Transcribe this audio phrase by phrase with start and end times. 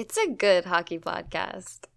[0.00, 1.89] It's a good hockey podcast.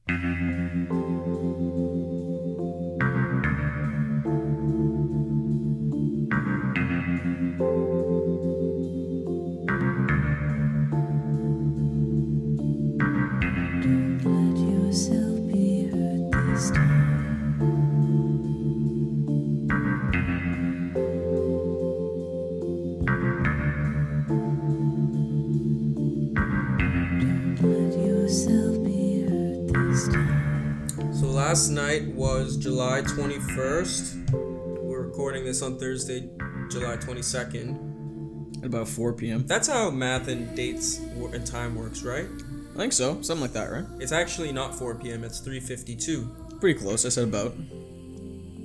[31.74, 34.32] Night was July 21st.
[34.32, 36.30] We're recording this on Thursday,
[36.70, 38.60] July 22nd.
[38.60, 39.48] At about 4 p.m.
[39.48, 42.28] That's how math and dates and time works, right?
[42.74, 43.22] I think so.
[43.22, 43.86] Something like that, right?
[44.00, 45.24] It's actually not 4 p.m.
[45.24, 46.60] It's 3:52.
[46.60, 47.06] Pretty close.
[47.06, 47.56] I said about.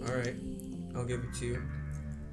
[0.06, 0.34] All right,
[0.94, 1.62] I'll give it to you.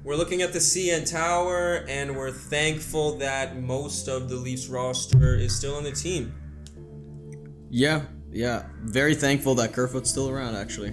[0.04, 5.34] We're looking at the CN Tower, and we're thankful that most of the Leafs roster
[5.34, 6.34] is still on the team.
[7.70, 8.64] Yeah, yeah.
[8.82, 10.92] Very thankful that Kerfoot's still around, actually.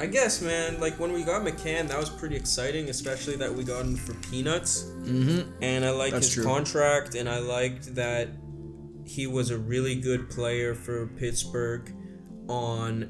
[0.00, 0.80] I guess, man.
[0.80, 4.14] Like when we got McCann, that was pretty exciting, especially that we got him for
[4.30, 4.84] peanuts.
[5.02, 5.50] Mm-hmm.
[5.62, 6.44] and I liked That's his true.
[6.44, 8.28] contract, and I liked that
[9.04, 11.92] he was a really good player for Pittsburgh
[12.48, 13.02] on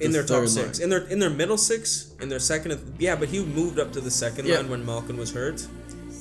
[0.00, 0.84] in The their top six, line.
[0.84, 2.96] in their in their middle six, in their second.
[2.98, 4.56] Yeah, but he moved up to the second Yeah.
[4.58, 5.66] line when Malkin was hurt,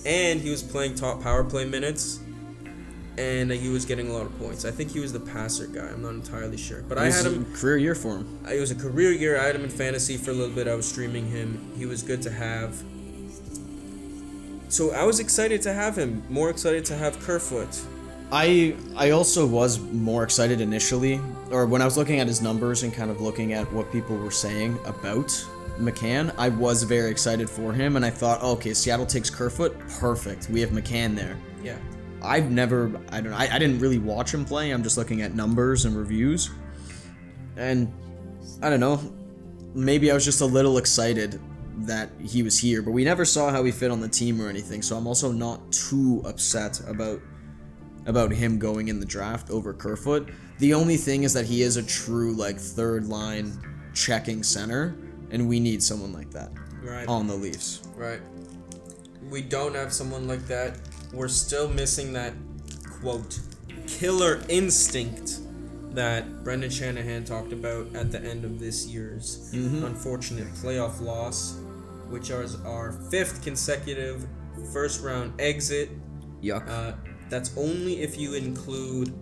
[0.06, 2.20] and he was playing top power play minutes.
[3.18, 4.66] And he was getting a lot of points.
[4.66, 5.88] I think he was the passer guy.
[5.88, 7.46] I'm not entirely sure, but I had him.
[7.54, 8.40] career year for him.
[8.46, 9.40] Uh, it was a career year.
[9.40, 10.68] I had him in fantasy for a little bit.
[10.68, 11.72] I was streaming him.
[11.78, 12.82] He was good to have.
[14.70, 16.24] So I was excited to have him.
[16.30, 17.80] More excited to have Kerfoot.
[18.32, 22.82] I I also was more excited initially, or when I was looking at his numbers
[22.82, 25.28] and kind of looking at what people were saying about
[25.80, 26.34] McCann.
[26.38, 30.50] I was very excited for him, and I thought, oh, okay, Seattle takes Kerfoot, perfect.
[30.50, 31.38] We have McCann there.
[31.64, 31.78] Yeah.
[32.24, 34.72] I've never, I don't, I, I didn't really watch him play.
[34.72, 36.50] I'm just looking at numbers and reviews,
[37.58, 37.92] and
[38.62, 39.00] I don't know.
[39.76, 41.40] Maybe I was just a little excited
[41.80, 44.48] that he was here, but we never saw how he fit on the team or
[44.48, 44.82] anything.
[44.82, 47.20] So I'm also not too upset about
[48.06, 50.30] about him going in the draft over Kerfoot.
[50.60, 53.58] The only thing is that he is a true like third line
[53.94, 54.96] checking center,
[55.32, 56.52] and we need someone like that
[56.84, 57.08] Right.
[57.08, 57.82] on the Leafs.
[57.96, 58.20] Right.
[59.30, 60.78] We don't have someone like that.
[61.14, 62.34] We're still missing that
[63.02, 63.40] quote
[63.88, 65.40] killer instinct
[65.92, 71.60] that Brendan Shanahan talked about at the end of this year's unfortunate playoff loss,
[72.10, 74.28] which is our fifth consecutive
[74.72, 75.90] first round exit.
[76.42, 76.68] Yuck.
[76.68, 76.94] Uh,
[77.30, 79.14] that's only if you include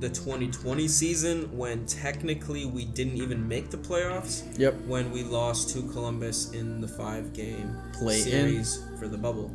[0.00, 4.74] the 2020 season when technically we didn't even make the playoffs yep.
[4.82, 8.22] when we lost to Columbus in the five game Play-in.
[8.22, 9.50] series for the bubble.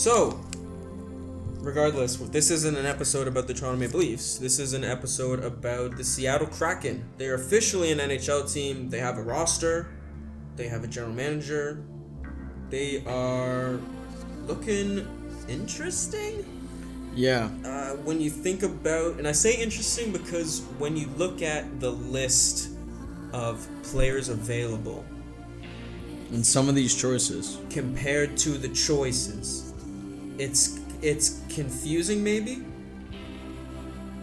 [0.00, 0.40] So,
[1.58, 4.38] regardless, this isn't an episode about the Toronto Maple Leafs.
[4.38, 7.04] This is an episode about the Seattle Kraken.
[7.18, 8.88] They are officially an NHL team.
[8.88, 9.88] They have a roster,
[10.56, 11.84] they have a general manager.
[12.70, 13.78] They are
[14.46, 15.06] looking
[15.50, 16.46] interesting
[17.14, 17.50] Yeah.
[17.62, 21.90] uh, when you think about, and I say interesting because when you look at the
[21.90, 22.70] list
[23.34, 25.04] of players available
[26.32, 27.58] And some of these choices.
[27.68, 29.69] compared to the choices,
[30.40, 32.64] it's it's confusing maybe.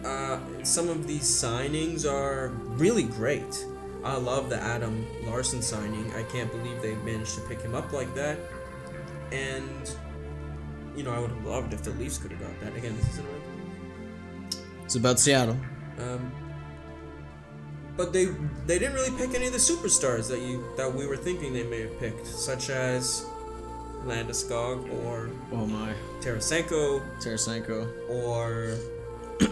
[0.04, 2.48] Uh, some of these signings are
[2.82, 3.64] really great.
[4.04, 6.12] I love the Adam Larsson signing.
[6.14, 8.38] I can't believe they managed to pick him up like that.
[9.32, 9.90] And
[10.96, 12.76] you know, I would have loved if the Leafs could have got that.
[12.76, 13.26] Again, this isn't
[14.84, 15.56] It's about Seattle.
[15.98, 16.32] Um,
[17.96, 18.26] but they
[18.66, 21.64] they didn't really pick any of the superstars that you that we were thinking they
[21.64, 23.26] may have picked, such as
[24.04, 25.92] Landeskog or Oh my.
[26.20, 27.88] Tarasenko Tarasenko.
[28.10, 28.76] or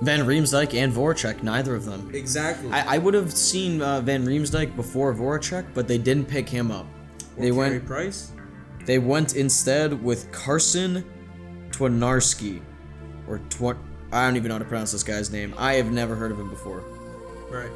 [0.00, 2.10] Van Riemsdyk and Voracek, neither of them.
[2.12, 2.70] exactly.
[2.72, 6.70] I, I would have seen uh, Van Riemsdyk before Voracek, but they didn't pick him
[6.70, 6.86] up.
[7.36, 8.32] or They Carey went Price.
[8.86, 11.04] they went instead with Carson
[11.70, 12.60] Twinarski.
[13.28, 13.76] Or Tw
[14.12, 15.54] I don't even know how to pronounce this guy's name.
[15.56, 16.84] I have never heard of him before.
[17.50, 17.70] Right.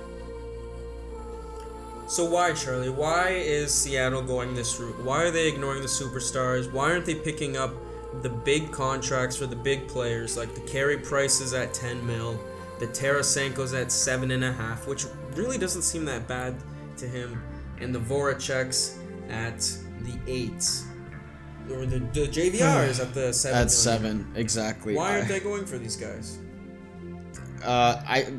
[2.08, 2.88] So why, Charlie?
[2.88, 4.98] Why is Seattle going this route?
[5.04, 6.72] Why are they ignoring the superstars?
[6.72, 7.74] Why aren't they picking up
[8.22, 12.40] the big contracts for the big players like the Carey Prices at 10 mil,
[12.78, 16.56] the Tarasenko's at seven and a half, which really doesn't seem that bad
[16.96, 17.42] to him,
[17.78, 18.96] and the Voraceks
[19.28, 19.58] at
[20.00, 20.86] the eights,
[21.70, 23.56] or the, the is at the seven.
[23.58, 23.68] At million.
[23.68, 24.94] seven, exactly.
[24.94, 26.38] Why aren't I- they going for these guys?
[27.62, 28.32] Uh, I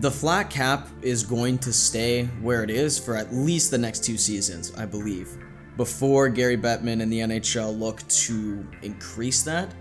[0.00, 4.02] the flat cap is going to stay where it is for at least the next
[4.02, 5.36] two seasons, I believe,
[5.76, 9.74] before Gary Bettman and the NHL look to increase that.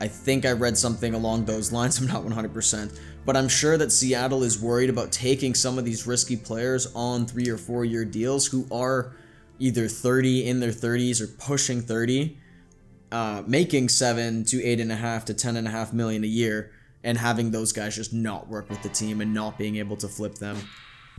[0.00, 1.98] I think I read something along those lines.
[2.00, 2.98] I'm not 100%.
[3.26, 7.26] But I'm sure that Seattle is worried about taking some of these risky players on
[7.26, 9.14] three or four year deals who are
[9.58, 12.38] either 30 in their 30s or pushing 30,
[13.12, 16.26] uh, making seven to eight and a half to ten and a half million a
[16.26, 16.72] year,
[17.04, 20.08] and having those guys just not work with the team and not being able to
[20.08, 20.56] flip them.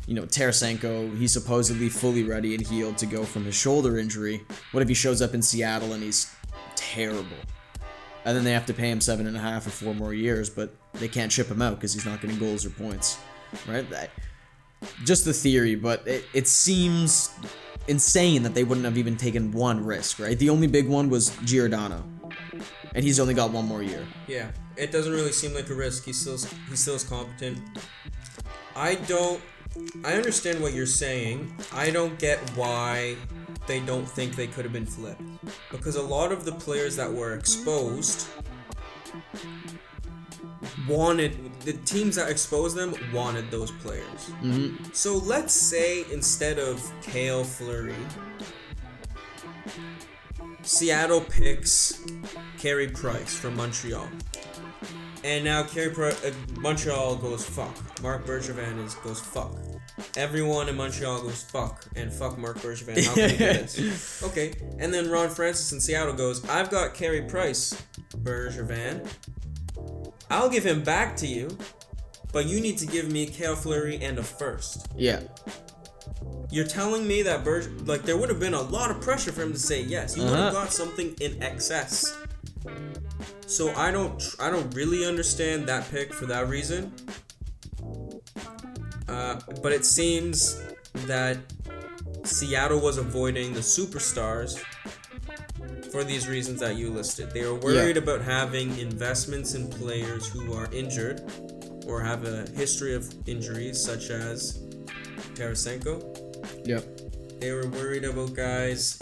[0.07, 4.43] You know, Tarasenko, he's supposedly fully ready and healed to go from his shoulder injury.
[4.71, 6.33] What if he shows up in Seattle and he's
[6.75, 7.37] terrible?
[8.25, 10.49] And then they have to pay him seven and a half or four more years,
[10.49, 13.17] but they can't ship him out because he's not getting goals or points,
[13.67, 13.87] right?
[13.89, 14.09] That-
[15.03, 17.31] just the theory, but it, it seems
[17.87, 20.37] insane that they wouldn't have even taken one risk, right?
[20.37, 22.03] The only big one was Giordano,
[22.95, 24.07] and he's only got one more year.
[24.25, 26.05] Yeah, it doesn't really seem like a risk.
[26.05, 26.37] He still
[26.69, 27.59] he still is competent.
[28.75, 29.41] I don't.
[30.05, 31.53] I understand what you're saying.
[31.73, 33.17] I don't get why
[33.67, 35.21] they don't think they could have been flipped
[35.69, 38.27] because a lot of the players that were exposed
[40.87, 44.31] wanted the teams that exposed them wanted those players.
[44.41, 44.85] Mm-hmm.
[44.93, 47.95] So let's say instead of Cale Fleury,
[50.65, 52.01] Seattle picks
[52.57, 54.07] Carey Price from Montreal.
[55.23, 57.75] And now Carey Pri- uh, Montreal goes fuck.
[58.01, 59.55] Marc Bergevin is goes fuck.
[60.17, 63.03] Everyone in Montreal goes fuck and fuck Marc Bergevin.
[63.05, 64.23] How can do this?
[64.23, 67.73] Okay, and then Ron Francis in Seattle goes, I've got Carey Price,
[68.17, 69.07] Bergevin.
[70.29, 71.55] I'll give him back to you,
[72.33, 74.87] but you need to give me Cale Fleury and a first.
[74.95, 75.21] Yeah,
[76.51, 79.41] You're telling me that Berg, like there would have been a lot of pressure for
[79.43, 80.15] him to say yes.
[80.15, 80.63] You would have Uh-huh.
[80.65, 82.15] got something in excess.
[83.47, 86.91] So I don't, tr- I don't really understand that pick for that reason.
[89.07, 90.61] Uh, but it seems
[91.05, 91.37] that
[92.23, 94.57] Seattle was avoiding the superstars
[95.91, 97.31] for these reasons that you listed.
[97.31, 101.21] They were worried about having investments in players who are injured
[101.85, 104.63] or have a history of injuries, such as
[105.35, 106.14] Tarasenko.
[106.65, 106.83] Yep,
[107.39, 108.99] They were worried about guys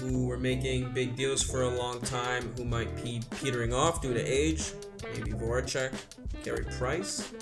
[0.00, 4.14] who were making big deals for a long time who might be petering off due
[4.14, 4.72] to age.
[5.14, 5.92] Maybe Voracek,
[6.42, 7.32] Gary Price,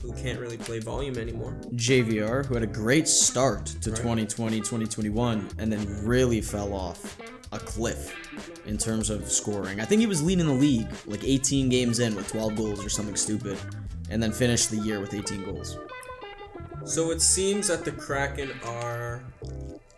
[0.00, 1.56] who can't really play volume anymore.
[1.74, 3.98] JVR, who had a great start to Right.
[4.00, 7.18] 2020, 2021, and then really fell off
[7.52, 8.14] a cliff
[8.66, 9.80] in terms of scoring.
[9.80, 12.88] I think he was leading the league like 18 games in with 12 goals or
[12.88, 13.58] something stupid,
[14.08, 15.76] and then finished the year with 18 goals.
[16.84, 19.22] So it seems that the Kraken are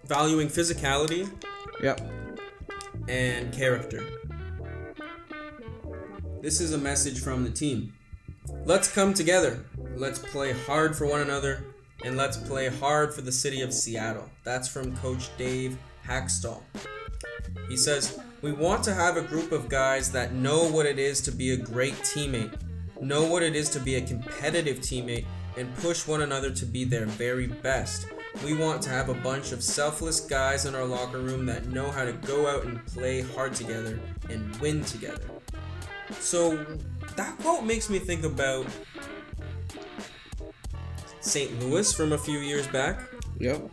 [0.05, 1.31] valuing physicality
[1.83, 2.01] Yep.
[3.09, 4.05] and character.
[6.41, 7.95] This is a message from the team.
[8.65, 9.65] Let's come together.
[9.97, 11.65] Let's play hard for one another
[12.05, 14.29] and let's play hard for the city of Seattle.
[14.45, 16.63] That's from coach Dave Hakstol.
[17.69, 21.21] He says, "We want to have a group of guys that know what it is
[21.23, 22.61] to be a great teammate,
[23.01, 25.27] know what it is to be a competitive teammate
[25.57, 28.07] and push one another to be their very best.
[28.45, 31.91] We want to have a bunch of selfless guys in our locker room that know
[31.91, 34.01] how to go out and play hard together
[34.31, 35.25] and win together.
[36.21, 36.65] So
[37.17, 38.67] that quote makes me think about
[41.21, 41.61] St.
[41.61, 43.01] Louis from a few years back.
[43.39, 43.71] Yep.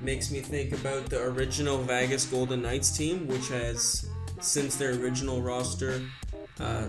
[0.00, 4.08] Makes me think about the original Vegas Golden Knights team, which has,
[4.40, 6.00] since their original roster,
[6.60, 6.86] uh,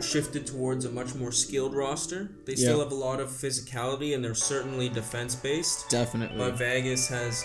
[0.00, 2.30] shifted towards a much more skilled roster.
[2.44, 5.88] They still have a lot of physicality and they're certainly defense based.
[5.90, 6.38] Definitely.
[6.38, 7.44] But Vegas has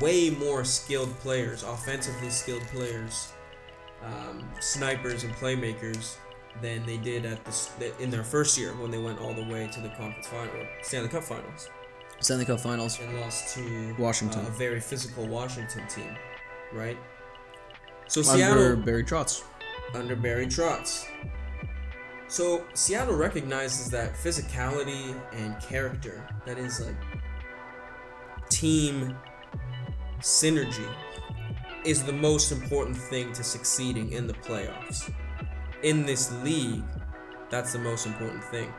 [0.00, 3.32] way more skilled players, offensively skilled players,
[4.04, 6.16] um, snipers and playmakers
[6.60, 9.68] than they did at the in their first year when they went all the way
[9.72, 10.52] to the conference final,
[10.82, 11.70] Stanley Cup Finals,
[12.20, 12.98] Stanley Cup Finals.
[13.00, 14.44] and lost to Washington.
[14.44, 16.14] uh, a very physical Washington team,
[16.74, 16.98] right?
[18.06, 19.42] So Under Seattle Barry Trotz.
[19.94, 21.06] Under Barry Trotz.
[22.28, 26.96] So Seattle recognizes that physicality and character, that is like
[28.48, 29.16] team
[30.20, 30.88] synergy,
[31.84, 35.12] is the most important thing to succeeding in the playoffs.
[35.82, 36.84] In this league,
[37.50, 38.72] that's the most important thing.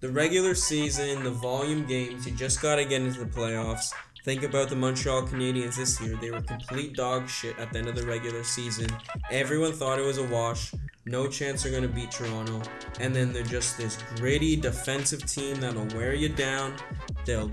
[0.00, 3.92] The regular season, the volume games, you just gotta get into the playoffs.
[4.26, 6.16] Think about the Montreal Canadiens this year.
[6.20, 8.88] They were complete dog shit at the end of the regular season.
[9.30, 10.72] Everyone thought it was a wash.
[11.04, 12.60] No chance they're gonna beat Toronto.
[12.98, 16.74] And then they're just this gritty defensive team that'll wear you down.
[17.24, 17.52] They'll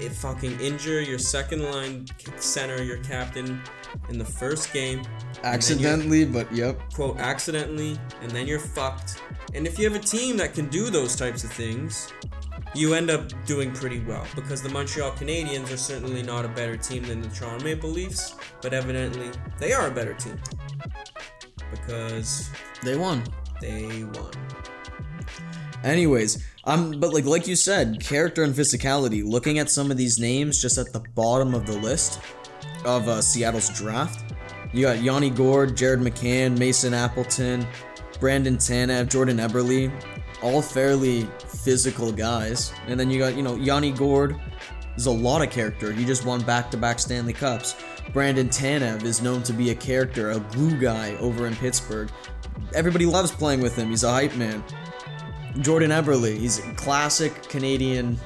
[0.00, 3.62] f- fucking injure your second line center, your captain,
[4.08, 4.98] in the first game.
[4.98, 6.92] and then you're- Accidentally, but yep.
[6.92, 9.20] quote accidentally and then you're fucked
[9.54, 12.12] and if you have a team that can do those types of things
[12.74, 16.76] you end up doing pretty well because the Montreal Canadiens are certainly not a better
[16.76, 20.38] team than the Toronto Maple Leafs but evidently they are a better team
[21.70, 22.48] because
[22.82, 23.22] They won.
[23.60, 24.30] they won.
[25.84, 29.24] Anyways, um, but like like you said, character and physicality.
[29.24, 32.20] Looking at some of these names just at the bottom of the list
[32.84, 34.32] of uh, Seattle's draft,
[34.72, 37.66] you got Yanni Gourde, Jared McCann, Mason Appleton,
[38.20, 39.90] Brandon Tanev, Jordan Eberle,
[40.42, 42.72] all fairly physical guys.
[42.86, 44.36] And then you got you know Yanni Gourde.
[44.90, 45.90] There's a lot of character.
[45.90, 47.76] He just won back-to-back Stanley Cups.
[48.12, 52.10] Brandon Tanev is known to be a character, a glue guy over in Pittsburgh.
[52.74, 53.88] Everybody loves playing with him.
[53.88, 54.62] He's a hype man.
[55.60, 58.18] Jordan Eberle, he's a classic Canadian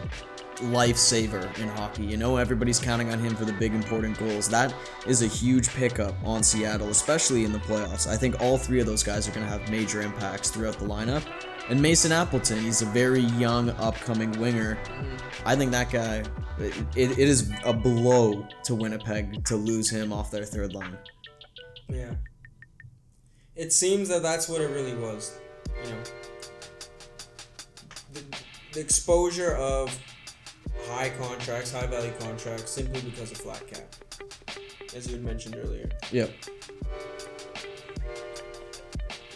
[0.56, 2.04] lifesaver in hockey.
[2.04, 4.48] You know, everybody's counting on him for the big important goals.
[4.48, 4.74] That
[5.06, 8.08] is a huge pickup on Seattle, especially in the playoffs.
[8.08, 10.86] I think all three of those guys are going to have major impacts throughout the
[10.86, 11.22] lineup.
[11.68, 14.76] And Mason Appleton, he's a very young, upcoming winger.
[14.76, 15.16] Mm-hmm.
[15.48, 16.22] I think that guy,
[16.58, 20.96] it, it is a blow to Winnipeg to lose him off their third line.
[21.88, 22.14] Yeah.
[23.56, 25.38] It seems that that's what it really was.
[25.84, 26.02] You know,
[28.12, 28.22] the,
[28.72, 29.98] the exposure of
[30.88, 33.94] high contracts, high value contracts, simply because of flat cap,
[34.94, 35.88] as you had mentioned earlier.
[36.12, 36.30] Yep.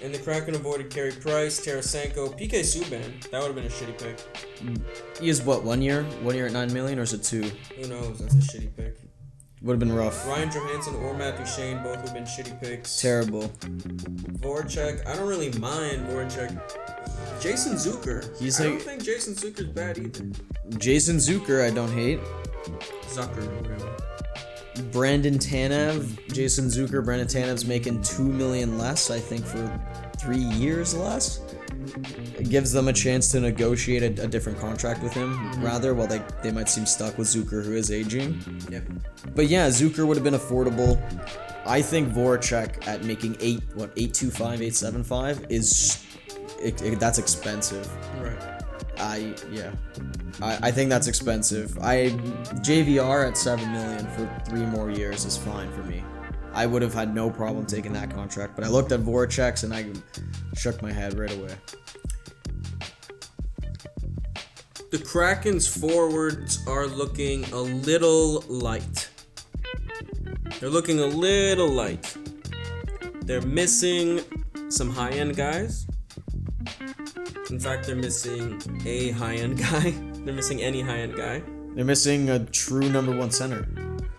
[0.03, 3.29] And the Kraken avoided Carey Price, Tarasenko, PK Subban.
[3.31, 4.17] That would have been a shitty pick.
[4.61, 4.81] Mm.
[5.21, 6.05] He is what, one year?
[6.23, 7.43] One year at 9 million, or is it two?
[7.77, 8.19] Who knows?
[8.19, 8.97] That's a shitty pick.
[9.63, 10.27] Would have been rough.
[10.27, 12.99] Ryan Johansen or Matt Duchene both would have been shitty picks.
[12.99, 13.43] Terrible.
[14.41, 16.59] Voracek, I don't really mind Voracek.
[17.43, 18.39] Jason Zucker.
[18.41, 20.25] He's I like- don't think Jason Zucker's bad either.
[20.79, 22.21] Jason Zucker, I don't hate.
[23.09, 23.97] Zucker, whatever.
[24.93, 29.81] Brandon Tanev, Jason Zucker, Brandon Tanev's making two million less, I think, for
[30.19, 31.41] three years less.
[32.39, 35.65] It gives them a chance to negotiate a, a different contract with him, mm-hmm.
[35.65, 38.43] rather, while they, they might seem stuck with Zucker, who is aging.
[38.71, 38.85] Yep.
[39.35, 41.01] But yeah, Zucker would have been affordable.
[41.67, 46.05] I think Voracek at making eight, what, eight two five, eight seven five is,
[46.61, 47.89] it, it- that's expensive.
[48.21, 48.60] Right.
[49.01, 49.73] I yeah,
[50.43, 51.79] I, I think that's expensive.
[51.79, 52.11] I
[52.61, 56.05] JVR at seven million for three more years is fine for me.
[56.53, 59.73] I would have had no problem taking that contract, but I looked at Voracek's and
[59.73, 59.87] I
[60.57, 61.55] shook my head right away.
[64.91, 69.09] The Kraken's forwards are looking a little light.
[70.59, 72.17] They're looking a little light.
[73.23, 74.21] They're missing
[74.69, 75.87] some high end guys.
[77.51, 79.91] In fact, they're missing a high end guy.
[80.25, 81.43] they're missing any high end guy.
[81.75, 83.67] They're missing a true number one center.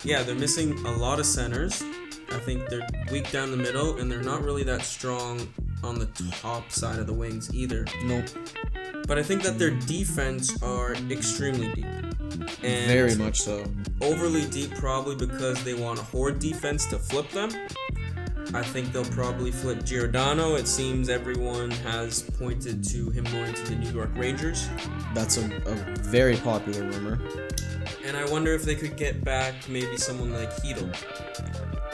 [0.04, 1.82] Yeah, they're missing a lot of centers.
[2.30, 5.46] I think they're weak down the middle, and they're not really that strong
[5.82, 6.06] on the
[6.40, 7.84] top side of the wings either.
[8.04, 8.26] Nope.
[9.06, 11.86] But I think that their defense are extremely deep.
[12.62, 13.64] And Very much so.
[14.00, 17.50] overly deep probably because they want a horde defense to flip them.
[18.54, 20.56] I think they'll probably flip Giordano.
[20.56, 24.68] It seems everyone has pointed to him going to the New York Rangers.
[25.14, 27.18] That's a, a very popular rumor.
[28.04, 30.92] And I wonder if they could get back maybe someone like Chytil,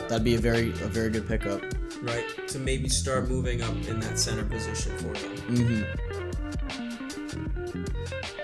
[0.08, 1.62] That'd be a very a very good pickup.
[2.02, 2.24] right?
[2.48, 5.36] To maybe start moving up in that center position for them.
[5.48, 5.82] Mm-hmm.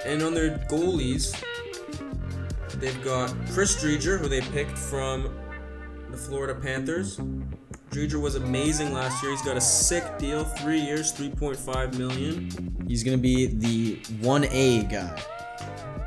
[0.06, 1.34] And on their goalies,
[2.78, 5.34] they've got Chris Driedger, who they picked from
[6.10, 7.18] the Florida Panthers.
[7.94, 9.30] Driedger was amazing last year.
[9.30, 12.50] He's got a sick deal, three years, 3.5 million.
[12.88, 15.22] He's gonna be the one A guy.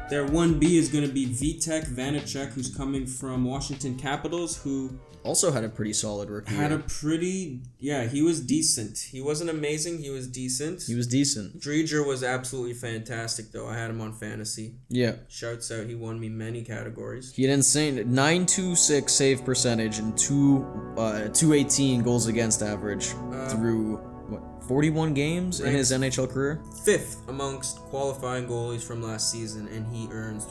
[0.10, 5.52] Their 1B is going to be Vitek Vanecek, who's coming from Washington Capitals, who Also
[5.52, 6.54] had a pretty solid rookie.
[6.56, 8.98] had a pretty, yeah, he was decent.
[9.12, 10.84] He wasn't amazing, he was decent.
[10.84, 11.60] He was decent.
[11.60, 13.68] Driedger was absolutely fantastic, though.
[13.68, 14.76] I had him on fantasy.
[14.90, 15.16] Yeah.
[15.28, 17.34] Shouts out, he won me many categories.
[17.36, 20.66] He had insane 926 save percentage and two
[20.98, 23.98] uh 218 goals against average Uh, through
[24.30, 26.62] what 41 games in his NHL career.
[26.86, 30.46] Fifth amongst qualifying goalies from last season, and he earns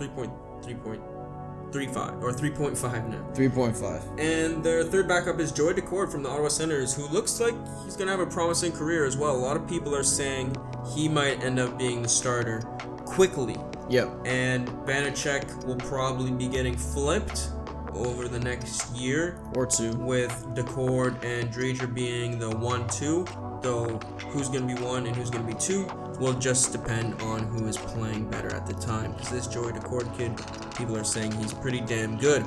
[1.85, 3.35] 3.3.35 or 3.5 now.
[3.35, 4.19] 3.5.
[4.21, 7.55] And their third backup is Joey Daccord from the Ottawa Senators, who looks like
[7.85, 9.35] he's going to have a promising career as well.
[9.35, 10.57] A lot of people are saying
[10.95, 12.61] he might end up being the starter
[13.05, 13.57] quickly.
[13.89, 14.09] Yep.
[14.25, 17.51] And Vanecek will probably be getting flipped
[17.95, 19.93] over the next year, Or two.
[19.97, 23.25] with Daccord and Driedger being the 1 2.
[23.63, 23.99] Though
[24.31, 25.87] who's going to be 1 and who's going to be 2
[26.21, 29.13] will just depend on who is playing better at the time.
[29.13, 30.33] Because this Joey Daccord kid,
[30.77, 32.45] people are saying he's pretty damn good.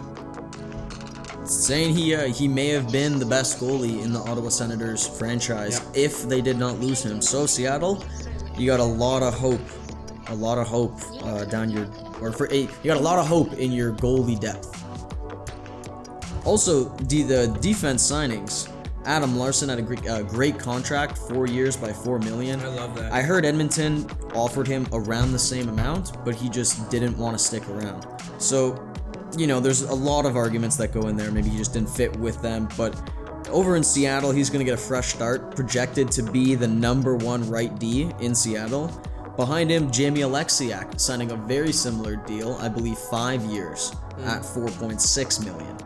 [1.45, 5.81] Saying he uh, he may have been the best goalie in the Ottawa Senators franchise
[5.95, 6.01] Yeah.
[6.03, 7.21] if they did not lose him.
[7.21, 8.03] So Seattle,
[8.55, 9.61] you got a lot of hope,
[10.27, 11.87] a lot of hope uh, down your
[12.21, 12.69] or for eight.
[12.83, 14.75] You got a lot of hope in your goalie depth.
[16.45, 18.69] Also, the, the defense signings.
[19.05, 22.59] Adam Larsson had a great, uh, great contract, four years by four million.
[22.59, 23.11] I love that.
[23.11, 27.43] I heard Edmonton offered him around the same amount, but he just didn't want to
[27.43, 28.05] stick around.
[28.37, 28.91] So,
[29.37, 31.31] you know, there's a lot of arguments that go in there.
[31.31, 32.99] Maybe he just didn't fit with them, but
[33.49, 37.15] over in Seattle, he's going to get a fresh start, projected to be the number
[37.15, 38.91] one right D in Seattle.
[39.37, 43.93] Behind him, Jamie Oleksiak signing a very similar deal, I believe five years
[44.25, 45.77] at 4.6 million.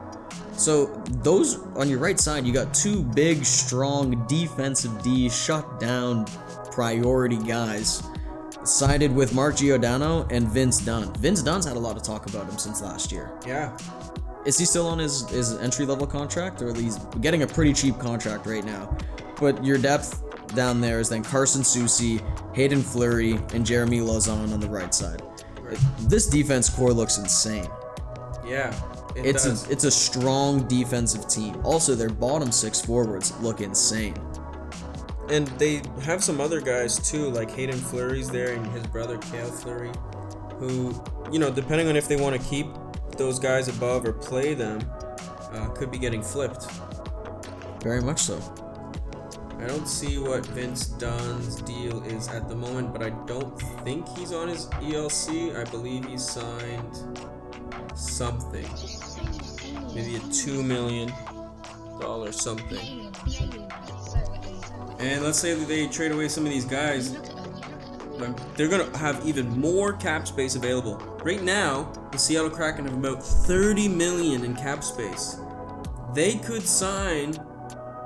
[0.57, 0.85] So
[1.23, 6.25] those on your right side, you got two big, strong defensive D shut down
[6.71, 8.03] priority guys.
[8.63, 11.13] Sided with Mark Giordano and Vince Dunn.
[11.15, 13.31] Vince Dunn's had a lot of talk about him since last year.
[13.45, 13.77] yeah.
[14.45, 17.97] Is he still on his, his entry level contract, or he's getting a pretty cheap
[17.97, 18.97] contract right now?
[19.39, 20.21] But your depth
[20.53, 22.21] down there is then Carson Soucy,
[22.53, 25.21] Hayden Fleury, and Jeremy Lauzon on the right side.
[26.01, 27.69] This defense core looks insane.
[28.45, 28.77] Yeah.
[29.15, 29.67] It It's does.
[29.67, 31.59] a, it's a strong defensive team.
[31.63, 34.15] Also, their bottom six forwards look insane.
[35.29, 39.51] And they have some other guys too, like Hayden Fleury's there and his brother Cale
[39.51, 39.91] Fleury,
[40.57, 40.93] who,
[41.31, 42.67] you know, depending on if they want to keep
[43.17, 44.81] those guys above or play them,
[45.53, 46.67] uh, could be getting flipped.
[47.81, 48.39] Very much so.
[49.59, 54.05] I don't see what Vince Dunn's deal is at the moment, but I don't think
[54.17, 55.55] he's on his ELC.
[55.55, 56.97] I believe he signed
[57.95, 58.67] something,
[59.93, 61.11] maybe a two million
[61.99, 63.11] dollar something.
[64.99, 67.15] And let's say that they trade away some of these guys,
[68.55, 70.95] they're gonna have even more cap space available.
[71.23, 75.37] Right now, the Seattle Kraken have about 30 million in cap space.
[76.13, 77.33] They could sign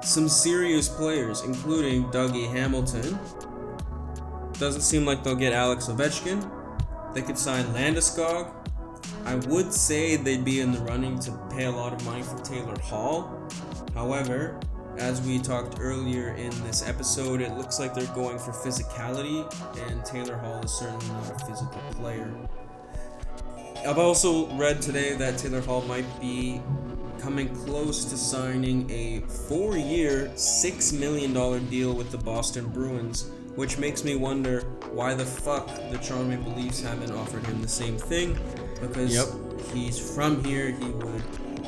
[0.02, 3.20] some serious players, including Dougie Hamilton.
[4.54, 6.50] Doesn't seem like they'll get Alex Ovechkin.
[7.14, 8.54] They could sign Landeskog.
[9.26, 12.38] I would say they'd be in the running to pay a lot of money for
[12.40, 13.48] Taylor Hall.
[13.94, 14.60] However,
[14.98, 19.46] as we talked earlier in this episode, it looks like they're going for physicality,
[19.88, 22.32] and Taylor Hall is certainly not a physical player.
[23.86, 26.62] I've also read today that Taylor Hall might be
[27.20, 31.34] coming close to signing a four year, $6 million
[31.70, 36.54] deal with the Boston Bruins, which makes me wonder why the fuck the Toronto Maple
[36.54, 38.38] Leafs haven't offered him the same thing.
[38.82, 39.28] Because Yep.
[39.74, 41.22] he's from here, he would,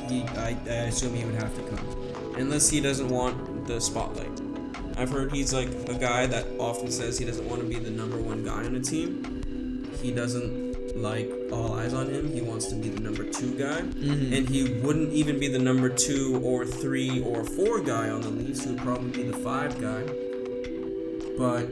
[0.08, 2.34] he, I, I assume he would have to come.
[2.36, 4.40] Unless he doesn't want the spotlight.
[4.96, 7.90] I've heard he's like a guy that often says he doesn't want to be the
[7.90, 9.90] number one guy on a team.
[10.02, 12.30] He doesn't like all eyes on him.
[12.32, 13.80] He wants to be the number two guy.
[13.80, 14.32] Mm-hmm.
[14.34, 18.30] And he wouldn't even be the number two or three or four guy on the
[18.30, 18.64] Leafs.
[18.64, 20.02] He would probably be the five guy.
[21.38, 21.68] But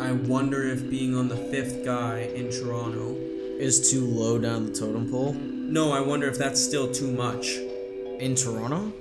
[0.00, 3.16] I wonder if being on the fifth guy in Toronto.
[3.58, 7.56] Is too low down the totem pole No, I wonder if that's still too much.
[8.18, 8.92] in Toronto.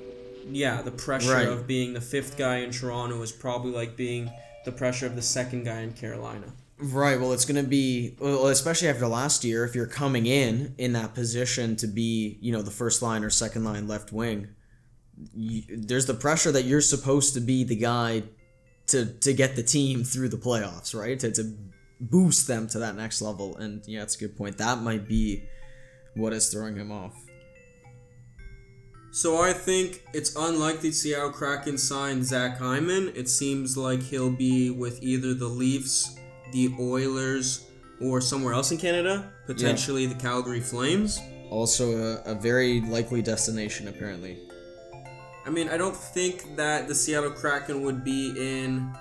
[0.50, 1.48] Yeah, the pressure Right.
[1.48, 4.30] of being the fifth guy in Toronto is probably like being
[4.66, 6.48] the pressure of the second guy in Carolina.
[6.80, 7.20] Right.
[7.20, 10.94] Well, it's going to be, well, especially after last year, if you're coming in in
[10.94, 14.48] that position to be, you know, the first line or second line left wing,
[15.36, 18.24] you, there's the pressure that you're supposed to be the guy
[18.88, 21.18] to to get the team through the playoffs, right?
[21.20, 21.54] To, to
[22.10, 23.58] boost them to that next level.
[23.58, 24.58] And yeah, that's a good point.
[24.58, 25.44] That might be
[26.16, 27.16] what is throwing him off.
[29.12, 33.12] So I think it's unlikely Seattle Kraken sign Zach Hyman.
[33.16, 36.18] It seems like he'll be with either the Leafs,
[36.52, 37.68] the Oilers,
[38.02, 41.20] or somewhere else in Canada, potentially the Calgary Flames.
[41.52, 44.50] Also, a, a very likely destination, apparently.
[45.46, 48.92] I mean, I don't think that the Seattle Kraken would be in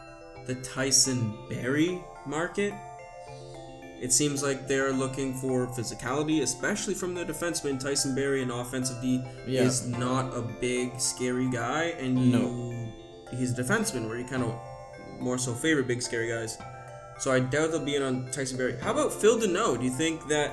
[0.47, 2.75] the Tyson Barrie market.
[4.03, 7.79] It seems like they're looking for physicality, especially from the defenseman.
[7.79, 9.63] Tyson Barrie, an offensive D, Yeah.
[9.63, 12.93] is not a big, scary guy, and you, No.
[13.39, 14.55] he's a defenseman where you kind of
[15.21, 16.59] more so favor big, scary guys.
[17.21, 18.77] So I doubt they'll be in on Tyson Barrie.
[18.81, 19.79] How about Phil Danault?
[19.79, 20.51] Do you think that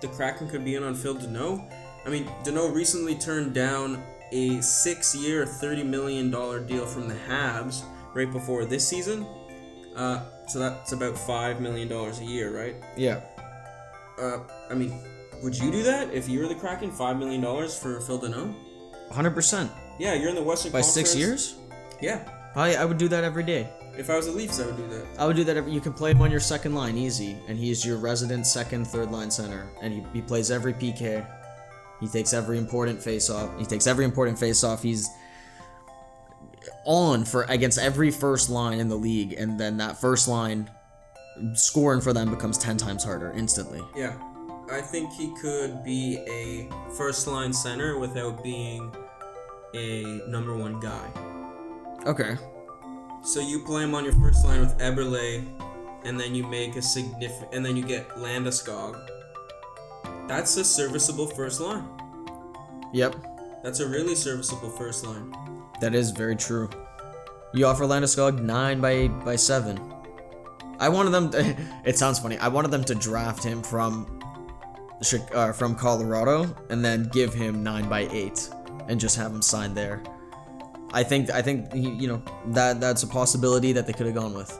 [0.00, 1.68] the Kraken could be in on Phil Danault?
[2.06, 7.82] I mean, Danault recently turned down a six-year, thirty million dollar deal from the Habs
[8.14, 9.26] right before this season.
[9.96, 12.76] Uh, so that's about five million dollars a year, right?
[12.96, 13.20] Yeah.
[14.18, 14.38] Uh,
[14.70, 14.92] I mean,
[15.42, 16.90] would you do that if you were the Kraken?
[16.90, 18.54] Five million dollars for Phil Danault?
[19.10, 19.70] 100%.
[19.98, 20.94] Yeah, you're in the Western By Conference.
[20.94, 21.56] six years?
[22.00, 22.28] Yeah.
[22.54, 23.68] I, I would do that every day.
[23.96, 25.04] If I was the Leafs, I would do that.
[25.18, 25.56] I would do that.
[25.56, 28.46] Every, you can play him on your second line easy, and he is your resident
[28.46, 31.26] second, third line center, and he, he plays every PK.
[32.00, 33.50] He takes every important face off.
[33.58, 34.82] He takes every important face off.
[34.82, 35.08] He's
[36.84, 40.70] on for against every first line in the league, and then that first line
[41.54, 43.80] scoring for them becomes ten times harder instantly.
[43.96, 44.14] Yeah,
[44.70, 48.94] I think he could be a first line center without being
[49.74, 51.08] a number one guy.
[52.06, 52.36] Okay.
[53.24, 55.46] So you play him on your first line with Eberle,
[56.04, 59.08] and then you make a significant, and then you get Landeskog.
[60.26, 61.84] That's a serviceable first line.
[62.92, 63.16] Yep.
[63.62, 65.32] That's a really serviceable first line.
[65.82, 66.70] That is very true.
[67.52, 69.80] You offer Landeskog nine by by seven.
[70.78, 71.30] I wanted them.
[71.32, 72.38] To, it sounds funny.
[72.38, 74.22] I wanted them to draft him from,
[75.34, 78.48] uh, from Colorado and then give him nine by eight
[78.86, 80.04] and just have him sign there.
[80.92, 84.14] I think I think he, you know that that's a possibility that they could have
[84.14, 84.56] gone with.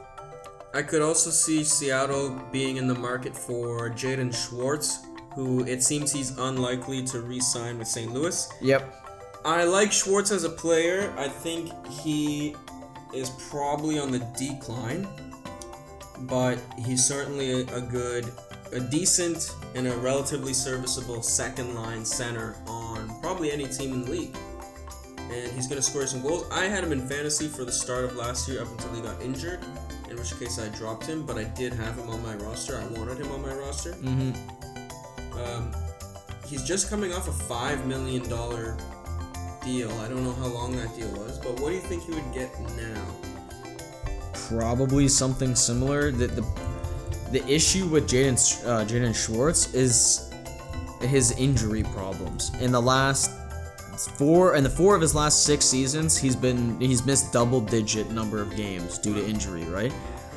[0.73, 5.05] I could also see Seattle being in the market for Jaden Schwartz,
[5.35, 8.11] who it seems he's unlikely to re-sign with St.
[8.11, 8.51] Louis.
[8.59, 9.02] Yep.
[9.45, 11.13] I like Schwartz as a player.
[11.17, 12.55] I think he
[13.13, 15.07] is probably on the decline,
[16.21, 18.31] but he's certainly a, a good,
[18.71, 24.11] a decent, and a relatively serviceable second line center on probably any team in the
[24.11, 24.35] league.
[25.17, 26.45] And he's going to score some goals.
[26.51, 29.21] I had him in fantasy for the start of last year up until he got
[29.21, 29.59] injured,
[30.09, 32.77] in which case I dropped him, but I did have him on my roster.
[32.77, 33.91] I wanted him on my roster.
[33.93, 35.39] Mm-hmm.
[35.39, 35.73] Um,
[36.47, 38.77] he's just coming off a five million dollar
[39.63, 39.91] deal.
[39.99, 42.33] I don't know how long that deal was, but what do you think he would
[42.33, 43.03] get now?
[44.47, 46.11] Probably something similar.
[46.11, 46.45] The the,
[47.31, 50.31] the issue with Jaden uh, Jaden Schwartz is
[51.01, 52.51] his injury problems.
[52.61, 53.31] In the last
[54.17, 58.09] four in the four of his last six seasons, he's been he's missed double digit
[58.11, 59.93] number of games due to injury, right?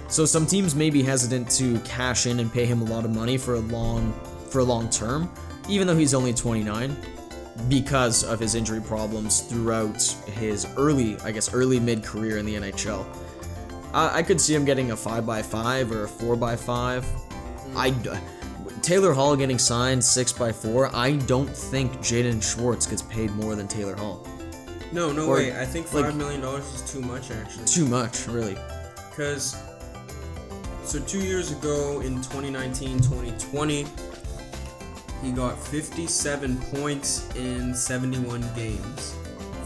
[0.09, 3.11] So some teams may be hesitant to cash in and pay him a lot of
[3.11, 4.13] money for a long
[4.51, 5.31] for a long term,
[5.69, 6.97] even though he's only 29,
[7.69, 12.55] because of his injury problems throughout his early, I guess, early mid career in the
[12.57, 13.05] NHL.
[13.95, 17.05] I, I could see him getting a five by five or a four by five.
[17.75, 17.95] I,
[18.83, 20.95] Taylor Hall getting signed six by four.
[20.95, 24.27] I don't think Jaden Schwartz gets paid more than Taylor Hall.
[24.93, 25.59] No, no Or, way.
[25.61, 27.65] I think like- five million dollars is too much actually.
[27.67, 28.57] Too much, really.
[29.11, 29.57] Because
[30.85, 33.87] so two years ago in 2019, 2020,
[35.23, 39.17] he got 57 points in 71 games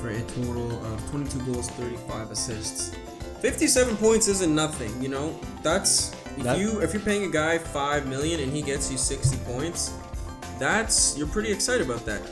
[0.00, 2.94] for a total of 22 goals, 35 assists.
[3.40, 5.38] 57 points isn't nothing, you know.
[5.62, 8.96] That's if That- you if you're paying a guy five million and he gets you
[8.98, 9.92] 60 points,
[10.58, 12.22] that's you're pretty excited about that.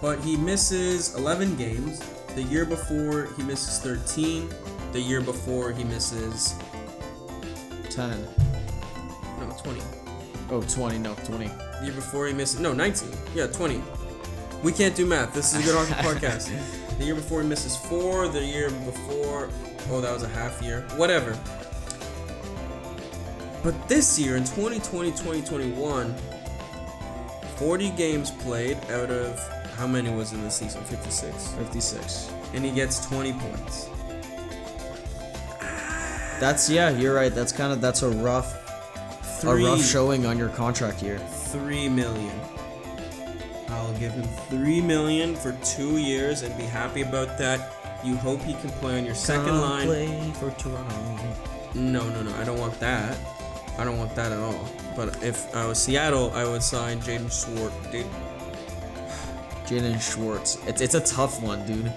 [0.00, 2.00] But he misses 11 games.
[2.34, 4.48] The year before he misses 13.
[4.92, 6.54] The year before he misses
[7.90, 8.26] 10.
[9.40, 9.80] no 20.
[10.50, 11.50] Oh, 20, no, 20.
[11.84, 13.10] Year before he misses no 19.
[13.34, 13.82] Yeah, 20.
[14.62, 15.34] We can't do math.
[15.34, 16.50] This is a good hockey podcast.
[16.98, 18.28] The year before he misses four.
[18.28, 19.50] The year before,
[19.90, 20.86] oh, that was a half year.
[20.96, 21.38] Whatever.
[23.62, 26.14] But this year in 2020, 2021,
[27.56, 29.38] 40 games played out of
[29.76, 30.82] how many was in the season?
[30.84, 31.48] 56.
[31.54, 32.30] 56.
[32.54, 33.88] And he gets 20 points.
[36.40, 37.34] That's, yeah, you're right.
[37.34, 38.54] That's kind of, that's a rough,
[39.44, 41.18] a rough showing on your contract year.
[41.54, 42.40] Three million.
[43.68, 47.72] I'll give him three million for two years and be happy about that.
[48.02, 49.86] You hope he can play on your second line.
[49.86, 51.18] Play for Toronto.
[51.74, 52.34] No, no, no.
[52.36, 53.16] I don't want that.
[53.78, 54.68] I don't want that at all.
[54.96, 57.74] But if I was Seattle, I would sign Jaden Schwartz.
[57.90, 58.06] dude.
[59.66, 60.58] Jaden Schwartz.
[60.66, 61.92] It's, it's a tough one, dude.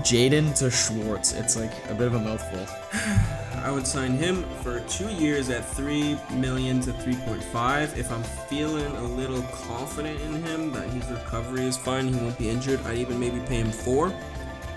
[0.00, 1.32] Jaden to Schwartz.
[1.34, 2.66] It's like a bit of a mouthful.
[3.64, 7.98] I would sign him for two years at three million to three point five.
[7.98, 12.38] If I'm feeling a little confident in him that his recovery is fine, he won't
[12.38, 12.80] be injured.
[12.86, 14.12] I'd even maybe pay him four.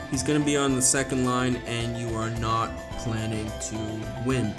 [0.09, 3.77] He's gonna be on the second line, and you are not planning to
[4.25, 4.53] win.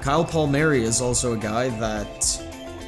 [0.00, 2.42] Kyle Palmieri is also a guy that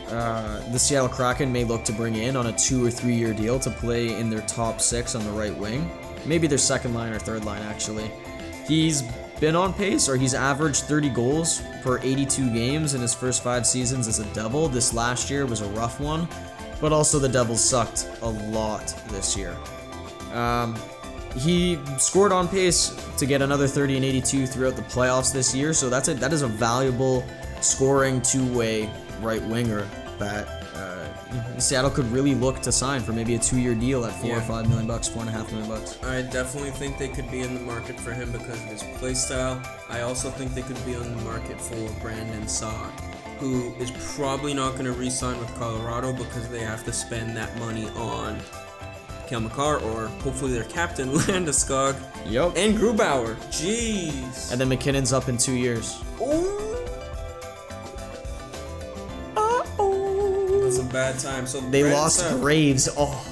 [0.09, 3.33] uh, the Seattle Kraken may look to bring in on a two or three year
[3.33, 5.90] deal to play in their top six on the right wing.
[6.25, 8.11] Maybe their second line or third line, actually.
[8.66, 9.03] He's
[9.40, 13.66] been on pace, or he's averaged 30 goals per 82 games in his first five
[13.66, 14.68] seasons as a Devil.
[14.68, 16.29] This last year was a rough one,
[16.81, 19.57] but also the Devils sucked a lot this year.
[20.33, 20.77] Um,
[21.37, 25.72] he scored on pace to get another 30 and 82 throughout the playoffs this year,
[25.72, 27.25] so that's a that is a valuable
[27.61, 28.88] scoring two-way
[29.20, 30.62] right winger that
[31.33, 34.40] uh, Seattle could really look to sign for maybe a two-year deal at four or
[34.42, 36.03] five million bucks, four and a half million bucks.
[36.05, 39.14] I definitely think they could be in the market for him because of his play
[39.14, 39.61] style.
[39.88, 42.90] I also think they could be on the market for Brandon Saad,
[43.38, 47.57] who is probably not going to re-sign with Colorado because they have to spend that
[47.59, 48.38] money on
[49.27, 52.53] Cale Makar or hopefully their captain Landeskog Yep.
[52.57, 53.35] and Grubauer.
[53.51, 54.51] Jeez.
[54.53, 56.01] And then MacKinnon's up in two years.
[56.18, 56.71] That's
[60.92, 61.46] bad time.
[61.46, 62.88] So They Brandon lost Saad, Graves.
[62.96, 63.26] Oh,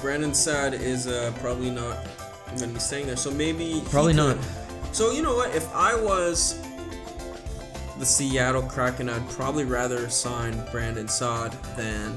[0.00, 1.98] Brandon Saad is uh, probably not
[2.48, 3.16] I'm gonna be staying there.
[3.16, 4.36] So maybe Probably not.
[4.92, 5.54] So you know what?
[5.54, 6.60] If I was
[7.98, 12.16] the Seattle Kraken, I'd probably rather sign Brandon Saad than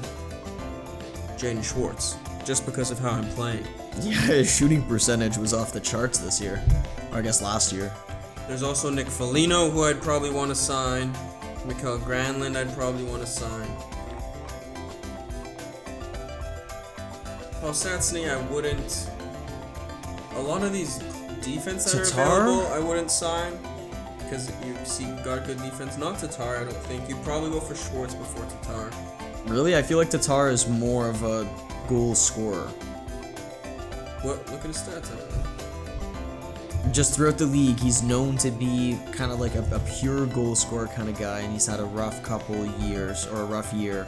[1.36, 3.64] Jaden Schwartz, just because of how I'm playing.
[4.00, 6.60] Yeah, his shooting percentage was off the charts this year.
[7.12, 7.92] Or I guess last year.
[8.48, 11.12] There's also Nick Foligno, who I'd probably want to sign.
[11.64, 13.68] Mikael Granlund, I'd probably want to sign.
[17.64, 19.10] Paul Stastny, I wouldn't.
[20.34, 20.98] A lot of these
[21.40, 22.20] defense that Tatar?
[22.20, 23.58] are available, I wouldn't sign
[24.18, 25.96] because you see got good defense.
[25.96, 27.08] Not Tatar, I don't think.
[27.08, 28.90] You'd probably go for Schwartz before Tatar.
[29.46, 29.74] Really?
[29.74, 31.48] I feel like Tatar is more of a
[31.88, 32.66] goal scorer.
[34.20, 34.46] What?
[34.50, 35.10] Look at his stats.
[35.10, 36.92] I don't know.
[36.92, 40.54] Just throughout the league, he's known to be kind of like a, a pure goal
[40.54, 44.06] scorer kind of guy, and he's had a rough couple years, or a rough year,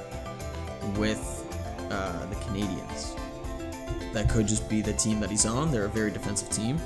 [0.99, 1.42] with
[1.90, 3.19] uh, the Canadiens.
[4.16, 5.70] That could just be the team that he's on.
[5.70, 6.81] They're a very defensive team.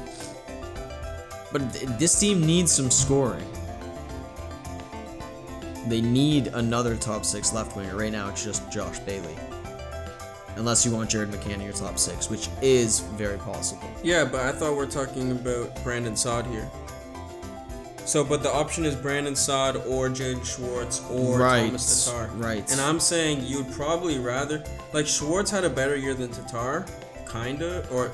[1.52, 3.46] But th- this team needs some scoring.
[5.86, 7.94] They need another top six left winger.
[7.96, 9.36] Right now, it's just Josh Bailey.
[10.56, 13.88] Unless you want Jared McCann in your top six, which is very possible.
[14.02, 16.68] Yeah, but I thought we are talking about Brandon Saad here.
[18.06, 22.26] So, but the option is Brandon Saad or Jaden Schwartz or Right, Thomas Tatar.
[22.34, 22.68] right.
[22.72, 26.86] And I'm saying you'd probably rather like Schwartz had a better year than Tatar,
[27.32, 28.12] kinda, or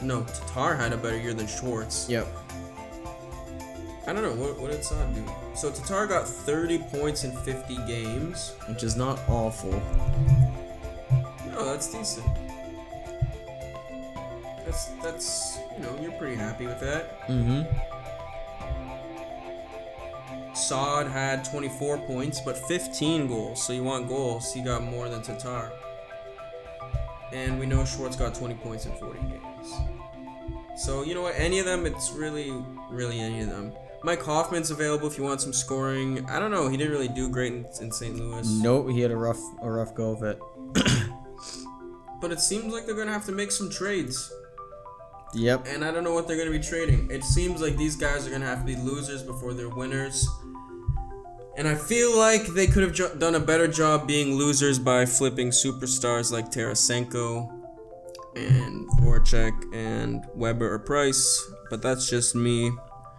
[0.00, 2.08] no, Tatar had a better year than Schwartz.
[2.08, 2.26] Yep.
[4.06, 5.24] I don't know what what did Saad do.
[5.54, 8.54] So Tatar got 30 points in 50 games.
[8.66, 9.82] Which is not awful.
[11.56, 12.26] Oh, that's decent.
[14.64, 17.28] That's that's you know you're pretty happy with that.
[17.28, 17.64] Mm-hmm.
[20.54, 23.62] Saad had 24 points, but 15 goals.
[23.62, 24.52] So you want goals?
[24.52, 25.72] He got more than Tatar.
[27.32, 29.74] And we know Schwartz got 20 points in 40 games.
[30.76, 31.34] So you know what?
[31.36, 32.52] Any of them, it's really,
[32.90, 33.72] really any of them.
[34.04, 36.24] Mike Hoffman's available if you want some scoring.
[36.30, 36.68] I don't know.
[36.68, 38.16] He didn't really do great in, in St.
[38.16, 38.48] Louis.
[38.62, 40.38] Nope, he had a rough a rough go of it.
[42.20, 44.32] But it seems like they're gonna have to make some trades.
[45.34, 45.66] Yep.
[45.68, 47.10] and I don't know what they're going to be trading.
[47.10, 50.26] It seems like these guys are going to have to be losers before they're winners.
[51.58, 55.04] And I feel like they could have jo- done a better job being losers by
[55.04, 57.52] flipping superstars like Tarasenko
[58.36, 62.70] and Voracek and Weber or Price, but that's just me.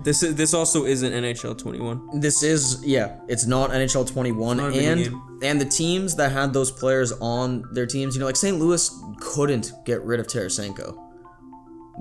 [0.02, 2.22] This is this also isn't NHL 21.
[2.22, 6.72] This is yeah, it's not NHL 21 not and and the teams that had those
[6.72, 8.58] players on their teams, you know, like St.
[8.58, 11.09] Louis couldn't get rid of Tarasenko.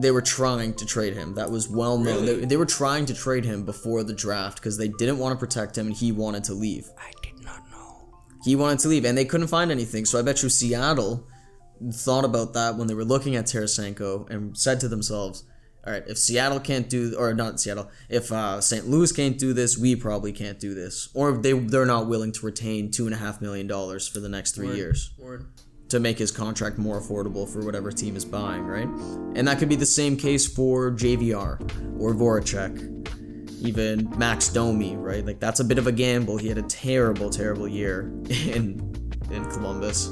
[0.00, 1.34] They were trying to trade him.
[1.34, 2.24] That was well known.
[2.24, 2.40] Really?
[2.40, 5.44] They, they were trying to trade him before the draft because they didn't want to
[5.44, 6.88] protect him and he wanted to leave.
[6.98, 8.08] I did not know.
[8.44, 10.04] He wanted to leave and they couldn't find anything.
[10.04, 11.26] So I bet you Seattle
[11.92, 15.44] thought about that when they were looking at Tarasenko and said to themselves,
[15.86, 18.86] all right, if Seattle can't do, or not Seattle, if uh, St.
[18.86, 21.08] Louis can't do this, we probably can't do this.
[21.14, 24.76] Or they, they're not willing to retain $2.5 million for the next three Word.
[24.76, 25.46] years Word.
[25.88, 28.88] To make his contract more affordable for whatever team is buying, right?
[29.34, 35.24] And that could be the same case for JVR or Voracek, even Max Domi, right?
[35.24, 36.36] Like that's a bit of a gamble.
[36.36, 38.94] He had a terrible, terrible year in
[39.30, 40.10] in Columbus.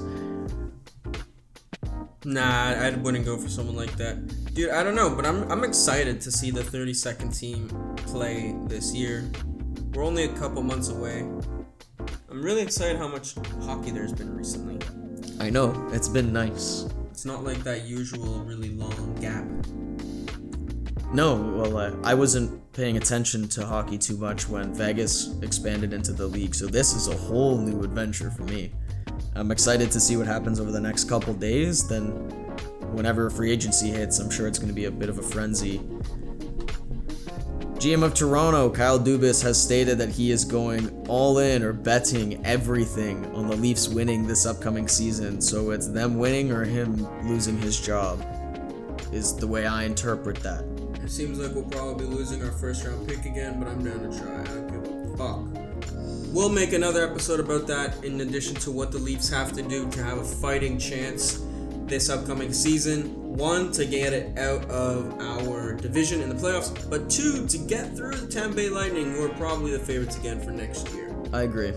[2.25, 4.53] Nah, I wouldn't go for someone like that.
[4.53, 8.93] Dude, I don't know, but I'm, I'm excited to see the 32nd team play this
[8.93, 9.31] year.
[9.95, 11.21] We're only a couple months away.
[12.29, 14.79] I'm really excited how much hockey there's been recently.
[15.39, 16.87] I know it's been nice.
[17.11, 19.45] It's not like that usual really long gap.
[21.13, 26.13] No, well, uh, I wasn't paying attention to hockey too much when Vegas expanded into
[26.13, 28.73] the league, so this is a whole new adventure for me.
[29.35, 31.87] I'm excited to see what happens over the next couple days.
[31.87, 32.11] Then,
[32.93, 35.81] whenever free agency hits, I'm sure it's going to be a bit of a frenzy.
[37.77, 42.45] GM of Toronto, Kyle Dubas, has stated that he is going all in or betting
[42.47, 45.43] everything on the Leafs winning this upcoming season.
[45.43, 48.25] So it's them winning or him losing his job,
[49.13, 50.65] is the way I interpret that.
[51.05, 54.11] It seems like we'll probably be losing our first round pick again, but I'm down
[54.11, 54.41] to try.
[54.41, 56.33] I don't give a fuck.
[56.33, 59.91] We'll make another episode about that in addition to what the Leafs have to do
[59.91, 61.45] to have a fighting chance
[61.85, 63.26] this upcoming season.
[63.37, 67.95] One, to get it out of our division in the playoffs, but two, to get
[67.95, 71.15] through the Tampa Bay Lightning, who are probably the favorites again for next year.
[71.35, 71.75] I agree.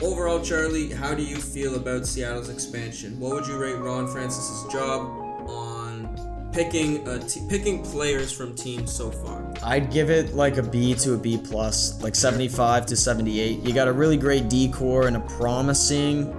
[0.00, 3.20] Overall, Charlie, how do you feel about Seattle's expansion?
[3.20, 5.02] What would you rate Ron Francis's job
[5.50, 9.52] on picking t- picking players from teams so far?
[9.62, 13.58] I'd give it like a B to a B plus, like 75 to 78.
[13.60, 16.34] You got a really great Daccord and a promising.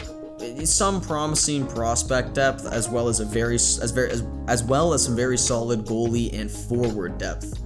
[0.65, 5.05] Some promising prospect depth as well as a very as very as, as well as
[5.05, 7.59] some very solid goalie and forward depth.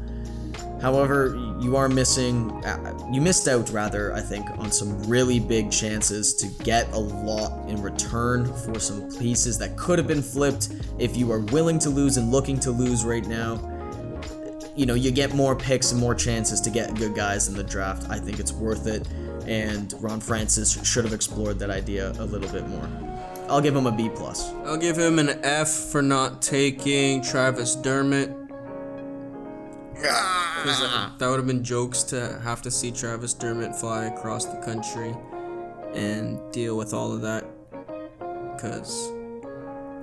[0.82, 5.71] However, you are missing uh, you missed out rather, I think, on some really big
[5.71, 10.69] chances to get a lot in return for some pieces that could have been flipped
[11.00, 13.77] if you are willing to lose and looking to lose right now.
[14.78, 17.63] You know, you get more picks and more chances to get good guys in the
[17.63, 18.10] draft.
[18.10, 19.06] I think it's worth it
[19.48, 22.88] and Ron Francis should have explored that idea a little bit more.
[23.50, 24.50] I'll give him a B plus.
[24.66, 28.30] I'll give him an F for not taking Travis Dermott.
[30.63, 34.46] 'Cause, uh, that would have been jokes to have to see Travis Dermott fly across
[34.46, 35.16] the country
[35.94, 37.46] and deal with all of that.
[38.60, 39.10] Cause,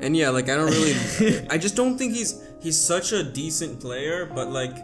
[0.01, 3.79] and yeah, like I don't really, I just don't think he's he's such a decent
[3.81, 4.27] player.
[4.27, 4.75] But like,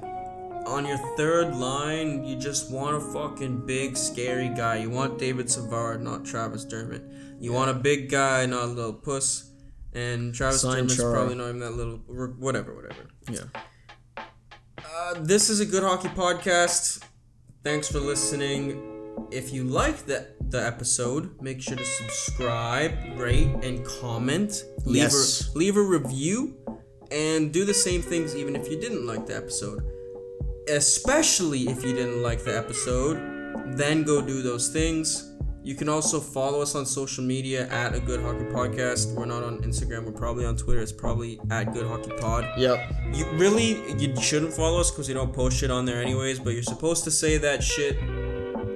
[0.67, 4.77] on your third line, you just want a fucking big, scary guy.
[4.77, 7.03] You want David Savard, not Travis Dermott.
[7.41, 9.51] You want a big guy, not a little puss.
[9.93, 11.13] And Travis Sign Dermott's Chara.
[11.15, 11.97] probably not even that little,
[12.39, 13.09] whatever, whatever.
[13.29, 13.63] Yeah.
[14.79, 17.03] Uh, this is a good hockey podcast.
[17.65, 18.87] Thanks for listening.
[19.33, 24.65] If you like the, the episode, make sure to subscribe, rate, and comment.
[24.85, 25.51] Leave, Yes.
[25.55, 26.57] a, leave a review.
[27.11, 29.83] And do the same things even if you didn't like the episode.
[30.69, 33.17] Especially if you didn't like the episode,
[33.77, 35.31] then go do those things.
[35.63, 39.15] You can also follow us on social media at a good hockey podcast.
[39.15, 40.81] We're not on Instagram, we're probably on Twitter.
[40.81, 42.49] It's probably at good hockey pod.
[42.57, 42.79] Yep.
[43.13, 46.39] You really you shouldn't follow us because you don't post shit on there anyways.
[46.39, 48.01] But you're supposed to say that shit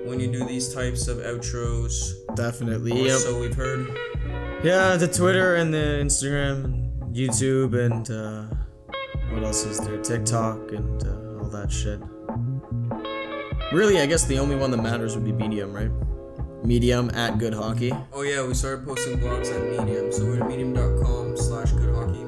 [0.07, 2.13] when you do these types of outros.
[2.37, 3.07] Definitely.
[3.07, 3.19] Yep.
[3.19, 3.89] so we've heard.
[4.63, 6.84] Yeah, the Twitter and the Instagram
[7.15, 8.53] YouTube and uh,
[9.33, 9.99] what else is there?
[10.03, 12.01] TikTok and uh, all that shit.
[13.73, 15.91] Really, I guess the only one that matters would be Medium, right?
[16.65, 17.93] Medium at Good Hockey.
[18.13, 22.25] Oh yeah, we started posting blogs at Medium, so we're at medium.com slash good hockey.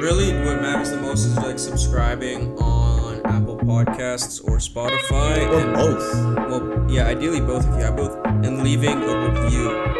[0.00, 5.48] Really, what matters the most is like subscribing on Apple Podcasts or Spotify.
[5.48, 6.48] Or and, both.
[6.48, 9.99] Well, yeah, ideally both if you have both, and leaving a review.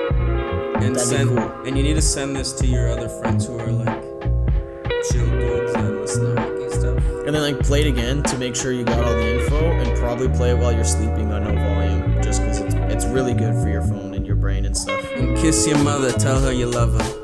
[0.83, 1.39] And That'd send, cool.
[1.67, 4.03] and you need to send this to your other friends who are like
[5.11, 7.27] chill dudes that listen to hockey stuff.
[7.27, 9.99] And then like play it again to make sure you got all the info, and
[9.99, 13.55] probably play it while you're sleeping on no volume, just because it's it's really good
[13.63, 15.05] for your phone and your brain and stuff.
[15.15, 17.20] And kiss your mother, tell her you love her.